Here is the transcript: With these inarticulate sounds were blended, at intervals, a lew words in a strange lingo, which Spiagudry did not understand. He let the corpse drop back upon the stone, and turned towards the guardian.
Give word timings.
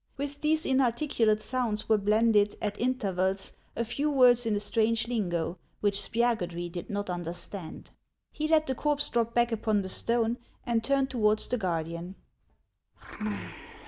With 0.17 0.41
these 0.41 0.65
inarticulate 0.65 1.43
sounds 1.43 1.87
were 1.87 1.99
blended, 1.99 2.55
at 2.59 2.79
intervals, 2.81 3.53
a 3.75 3.85
lew 3.99 4.09
words 4.09 4.47
in 4.47 4.55
a 4.55 4.59
strange 4.59 5.07
lingo, 5.07 5.59
which 5.79 5.99
Spiagudry 5.99 6.71
did 6.71 6.89
not 6.89 7.07
understand. 7.07 7.91
He 8.31 8.47
let 8.47 8.65
the 8.65 8.73
corpse 8.73 9.09
drop 9.09 9.35
back 9.35 9.51
upon 9.51 9.81
the 9.81 9.89
stone, 9.89 10.39
and 10.65 10.83
turned 10.83 11.11
towards 11.11 11.47
the 11.47 11.59
guardian. 11.59 12.15